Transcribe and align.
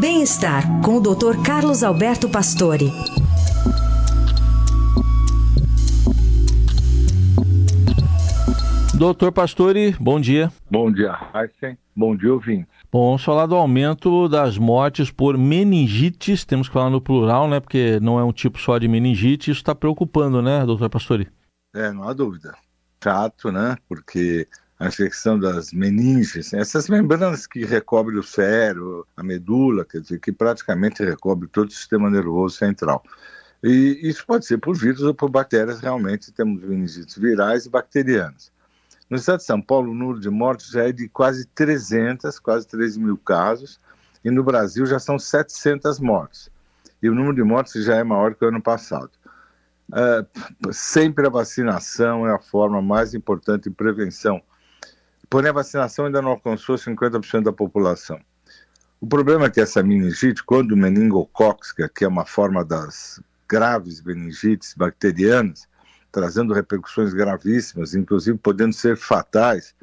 Bem-estar 0.00 0.82
com 0.82 0.98
o 0.98 1.00
Dr. 1.00 1.42
Carlos 1.42 1.82
Alberto 1.82 2.28
Pastore. 2.28 2.92
Doutor 8.94 9.32
Pastore, 9.32 9.96
bom 9.98 10.20
dia. 10.20 10.52
Bom 10.70 10.92
dia, 10.92 11.16
Heisen. 11.34 11.78
Bom 11.96 12.14
dia, 12.14 12.30
ouvintes. 12.30 12.66
Bom, 12.92 13.06
vamos 13.06 13.24
falar 13.24 13.46
do 13.46 13.54
aumento 13.54 14.28
das 14.28 14.58
mortes 14.58 15.10
por 15.10 15.38
meningites, 15.38 16.44
temos 16.44 16.68
que 16.68 16.74
falar 16.74 16.90
no 16.90 17.00
plural, 17.00 17.48
né? 17.48 17.58
Porque 17.58 17.98
não 18.00 18.18
é 18.18 18.24
um 18.24 18.32
tipo 18.32 18.58
só 18.58 18.76
de 18.76 18.86
meningite, 18.86 19.50
isso 19.50 19.60
está 19.60 19.74
preocupando, 19.74 20.42
né, 20.42 20.66
doutor 20.66 20.90
Pastore? 20.90 21.28
É, 21.74 21.90
não 21.90 22.06
há 22.06 22.12
dúvida. 22.12 22.54
Chato, 23.02 23.50
né? 23.50 23.76
Porque 23.88 24.46
a 24.78 24.88
infecção 24.88 25.38
das 25.38 25.72
meninges, 25.72 26.52
essas 26.52 26.88
membranas 26.88 27.46
que 27.46 27.64
recobrem 27.64 28.18
o 28.18 28.22
cérebro, 28.22 29.06
a 29.16 29.22
medula, 29.22 29.84
quer 29.84 30.00
dizer, 30.00 30.20
que 30.20 30.30
praticamente 30.30 31.02
recobre 31.02 31.48
todo 31.48 31.68
o 31.68 31.72
sistema 31.72 32.10
nervoso 32.10 32.56
central. 32.56 33.02
E 33.62 33.98
isso 34.02 34.24
pode 34.26 34.44
ser 34.44 34.58
por 34.58 34.76
vírus 34.76 35.02
ou 35.02 35.14
por 35.14 35.30
bactérias, 35.30 35.80
realmente 35.80 36.30
temos 36.30 36.62
meningites 36.62 37.16
virais 37.16 37.64
e 37.64 37.70
bacterianas. 37.70 38.52
No 39.08 39.16
estado 39.16 39.38
de 39.38 39.44
São 39.44 39.62
Paulo, 39.62 39.92
o 39.92 39.94
número 39.94 40.20
de 40.20 40.28
mortes 40.28 40.68
já 40.68 40.88
é 40.88 40.92
de 40.92 41.08
quase 41.08 41.46
300, 41.46 42.38
quase 42.38 42.66
13 42.66 43.00
mil 43.00 43.16
casos, 43.16 43.80
e 44.24 44.30
no 44.30 44.42
Brasil 44.42 44.84
já 44.84 44.98
são 44.98 45.18
700 45.18 46.00
mortes. 46.00 46.50
E 47.02 47.08
o 47.08 47.14
número 47.14 47.34
de 47.34 47.42
mortes 47.42 47.84
já 47.84 47.96
é 47.96 48.04
maior 48.04 48.34
que 48.34 48.44
o 48.44 48.48
ano 48.48 48.60
passado. 48.60 49.10
Uh, 49.88 50.72
sempre 50.72 51.26
a 51.26 51.30
vacinação 51.30 52.26
é 52.26 52.34
a 52.34 52.38
forma 52.38 52.82
mais 52.82 53.14
importante 53.14 53.64
de 53.64 53.70
prevenção. 53.70 54.42
Porém, 55.28 55.50
a 55.50 55.54
vacinação 55.54 56.06
ainda 56.06 56.22
não 56.22 56.30
alcançou 56.30 56.76
50% 56.76 57.42
da 57.42 57.52
população. 57.52 58.20
O 59.00 59.06
problema 59.06 59.46
é 59.46 59.50
que 59.50 59.60
essa 59.60 59.82
meningite, 59.82 60.42
quando 60.42 60.76
meningocóxica, 60.76 61.88
que 61.88 62.04
é 62.04 62.08
uma 62.08 62.24
forma 62.24 62.64
das 62.64 63.20
graves 63.48 64.02
meningites 64.02 64.74
bacterianas, 64.74 65.68
trazendo 66.10 66.54
repercussões 66.54 67.12
gravíssimas, 67.12 67.94
inclusive 67.94 68.38
podendo 68.38 68.72
ser 68.72 68.96
fatais, 68.96 69.74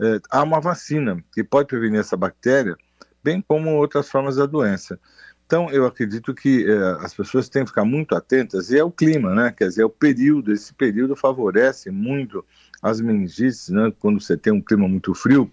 é, 0.00 0.20
há 0.30 0.42
uma 0.42 0.60
vacina 0.60 1.22
que 1.32 1.44
pode 1.44 1.68
prevenir 1.68 2.00
essa 2.00 2.16
bactéria, 2.16 2.76
bem 3.22 3.40
como 3.40 3.70
outras 3.70 4.08
formas 4.08 4.36
da 4.36 4.46
doença. 4.46 4.98
Então, 5.46 5.70
eu 5.70 5.86
acredito 5.86 6.34
que 6.34 6.68
é, 6.68 7.04
as 7.04 7.14
pessoas 7.14 7.48
têm 7.48 7.62
que 7.62 7.68
ficar 7.68 7.84
muito 7.84 8.16
atentas, 8.16 8.70
e 8.70 8.78
é 8.78 8.82
o 8.82 8.90
clima, 8.90 9.32
né? 9.32 9.54
Quer 9.56 9.68
dizer, 9.68 9.82
é 9.82 9.84
o 9.84 9.90
período, 9.90 10.52
esse 10.52 10.74
período 10.74 11.14
favorece 11.14 11.88
muito 11.90 12.44
as 12.82 13.00
meningites, 13.00 13.68
né? 13.68 13.92
Quando 14.00 14.20
você 14.20 14.36
tem 14.36 14.52
um 14.52 14.60
clima 14.60 14.88
muito 14.88 15.14
frio, 15.14 15.50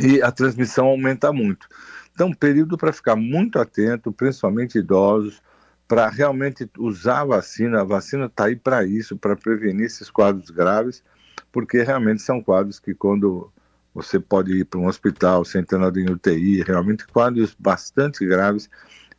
e 0.00 0.22
a 0.22 0.30
transmissão 0.30 0.86
aumenta 0.86 1.32
muito. 1.32 1.66
Então, 2.14 2.32
período 2.32 2.76
para 2.76 2.92
ficar 2.92 3.16
muito 3.16 3.58
atento, 3.58 4.12
principalmente 4.12 4.78
idosos, 4.78 5.42
para 5.88 6.08
realmente 6.08 6.68
usar 6.78 7.20
a 7.20 7.24
vacina. 7.24 7.80
A 7.80 7.84
vacina 7.84 8.26
está 8.26 8.44
aí 8.44 8.56
para 8.56 8.84
isso, 8.84 9.16
para 9.16 9.36
prevenir 9.36 9.86
esses 9.86 10.10
quadros 10.10 10.50
graves, 10.50 11.02
porque 11.50 11.82
realmente 11.82 12.22
são 12.22 12.42
quadros 12.42 12.78
que 12.78 12.94
quando 12.94 13.50
você 13.94 14.18
pode 14.18 14.52
ir 14.52 14.64
para 14.64 14.80
um 14.80 14.86
hospital 14.86 15.42
nada 15.72 16.00
em 16.00 16.10
UTI, 16.10 16.62
realmente 16.62 17.06
quadros 17.06 17.54
bastante 17.58 18.24
graves 18.26 18.68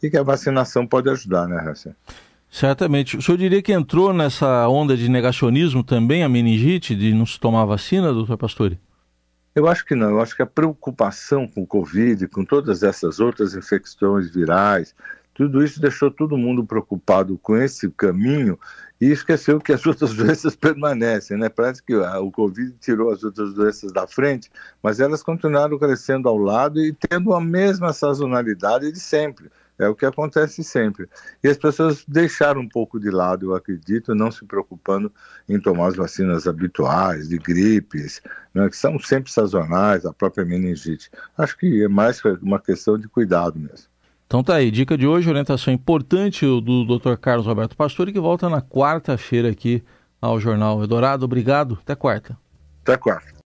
e 0.02 0.09
que 0.09 0.17
a 0.17 0.23
vacinação 0.23 0.85
pode 0.85 1.09
ajudar, 1.09 1.47
né, 1.47 1.57
Hassan? 1.57 1.95
Certamente. 2.49 3.17
O 3.17 3.21
senhor 3.21 3.38
diria 3.38 3.61
que 3.61 3.71
entrou 3.71 4.13
nessa 4.13 4.67
onda 4.67 4.95
de 4.95 5.09
negacionismo 5.09 5.83
também 5.83 6.23
a 6.23 6.29
meningite, 6.29 6.95
de 6.95 7.13
não 7.13 7.25
se 7.25 7.39
tomar 7.39 7.66
vacina, 7.66 8.13
doutor 8.13 8.38
Pastore? 8.38 8.79
Eu 9.55 9.67
acho 9.67 9.85
que 9.85 9.95
não. 9.95 10.09
Eu 10.09 10.21
acho 10.21 10.35
que 10.35 10.41
a 10.41 10.47
preocupação 10.47 11.47
com 11.47 11.63
o 11.63 11.67
Covid, 11.67 12.27
com 12.27 12.45
todas 12.45 12.83
essas 12.83 13.19
outras 13.19 13.55
infecções 13.55 14.29
virais, 14.29 14.94
tudo 15.34 15.64
isso 15.64 15.81
deixou 15.81 16.12
todo 16.12 16.38
mundo 16.38 16.66
preocupado 16.66 17.38
com 17.39 17.58
esse 17.58 17.89
caminho 17.89 18.58
e 19.02 19.12
esqueceu 19.12 19.59
que 19.59 19.73
as 19.73 19.84
outras 19.88 20.14
doenças 20.14 20.56
permanecem, 20.56 21.38
né? 21.38 21.50
Parece 21.50 21.81
que 21.81 21.96
o 21.96 22.31
Covid 22.31 22.74
tirou 22.80 23.12
as 23.12 23.24
outras 23.24 23.53
doenças 23.53 23.91
da 23.91 24.07
frente, 24.07 24.52
mas 24.81 25.00
elas 25.00 25.24
continuaram 25.24 25.78
crescendo 25.78 26.30
ao 26.30 26.38
lado 26.38 26.80
e 26.80 26.94
tendo 26.94 27.34
a 27.34 27.41
mesma 27.41 27.91
sazonalidade 27.91 28.91
de 28.91 29.00
sempre. 29.00 29.50
É 29.80 29.88
o 29.88 29.96
que 29.96 30.06
acontece 30.06 30.63
sempre. 30.63 31.09
E 31.44 31.47
as 31.47 31.57
pessoas 31.57 32.06
deixaram 32.07 32.62
um 32.62 32.69
pouco 32.69 33.00
de 33.00 33.09
lado, 33.09 33.47
eu 33.47 33.56
acredito, 33.56 34.13
não 34.13 34.31
se 34.31 34.46
preocupando 34.46 35.12
em 35.50 35.59
tomar 35.59 35.88
as 35.88 35.96
vacinas 35.96 36.47
habituais, 36.47 37.28
de 37.28 37.40
gripes, 37.40 38.22
né, 38.53 38.69
que 38.69 38.78
são 38.78 39.00
sempre 39.00 39.31
sazonais, 39.31 40.06
a 40.06 40.13
própria 40.13 40.46
meningite. 40.46 41.09
Acho 41.36 41.57
que 41.57 41.84
é 41.84 41.88
mais 41.88 42.22
uma 42.41 42.59
questão 42.59 43.00
de 43.00 43.07
cuidado 43.07 43.59
mesmo. 43.59 43.93
Então 44.33 44.44
tá 44.44 44.55
aí, 44.55 44.71
dica 44.71 44.97
de 44.97 45.05
hoje, 45.05 45.29
orientação 45.29 45.71
importante 45.71 46.44
do 46.44 46.97
Dr. 46.97 47.13
Carlos 47.17 47.45
Roberto 47.45 47.77
Pastore, 47.77 48.11
que 48.11 48.19
volta 48.19 48.49
na 48.49 48.63
quarta-feira 48.63 49.51
aqui 49.51 49.83
ao 50.19 50.39
Jornal 50.39 50.81
Eldorado. 50.81 51.23
Obrigado, 51.23 51.77
até 51.79 51.94
quarta. 51.94 52.35
Até 52.81 52.97
quarta. 52.97 53.33